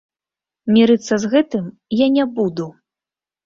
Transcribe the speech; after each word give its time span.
Мірыцца 0.77 1.13
з 1.25 1.31
гэтым 1.35 1.69
я 2.05 2.11
не 2.19 2.29
буду. 2.41 2.69